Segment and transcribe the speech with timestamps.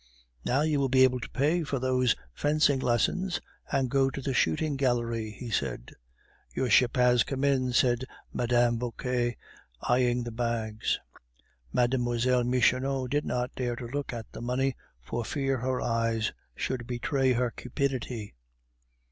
[0.43, 3.39] "Now you will be able to pay for those fencing lessons
[3.71, 5.91] and go to the shooting gallery," he said.
[6.55, 8.79] "Your ship has come in," said Mme.
[8.79, 9.33] Vauquer,
[9.83, 10.99] eyeing the bags.
[11.71, 12.43] Mlle.
[12.45, 17.33] Michonneau did not dare to look at the money, for fear her eyes should betray
[17.33, 18.33] her cupidity.